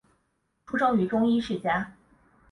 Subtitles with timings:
[0.65, 1.93] 出生于中医世家。